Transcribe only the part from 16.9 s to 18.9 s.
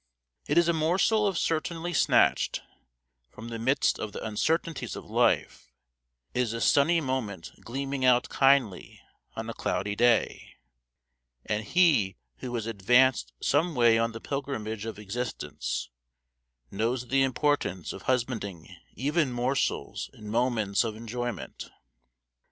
the importance of husbanding